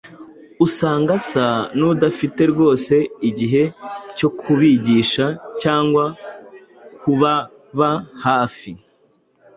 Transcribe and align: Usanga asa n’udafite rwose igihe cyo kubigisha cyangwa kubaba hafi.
Usanga 0.65 1.09
asa 1.19 1.45
n’udafite 1.77 2.41
rwose 2.51 2.95
igihe 3.29 3.63
cyo 4.17 4.29
kubigisha 4.39 5.25
cyangwa 5.61 6.05
kubaba 6.99 7.89
hafi. 8.25 8.71